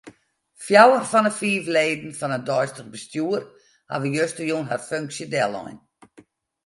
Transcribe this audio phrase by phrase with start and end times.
[0.65, 3.41] Fjouwer fan 'e fiif leden fan it deistich bestjoer
[3.91, 5.79] hawwe justerjûn har funksje dellein.